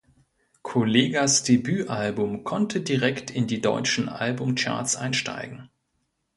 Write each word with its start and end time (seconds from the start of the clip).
Kollegahs 0.63 1.43
Debütalbum 1.43 2.43
konnte 2.43 2.81
direkt 2.81 3.29
in 3.29 3.45
die 3.45 3.61
deutschen 3.61 4.09
Album-Charts 4.09 4.95
einsteigen. 4.95 5.69